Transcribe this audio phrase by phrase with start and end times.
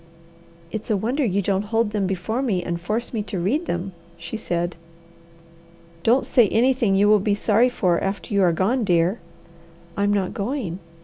[0.71, 3.91] "It's a wonder you don't hold them before me and force me to read them,"
[4.17, 4.75] she said.
[6.01, 9.19] "Don't say anything you will be sorry for after you are gone, dear."
[9.95, 10.79] "I'm not going!"